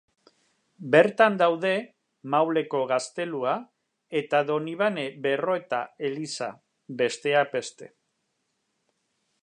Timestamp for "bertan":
0.93-1.35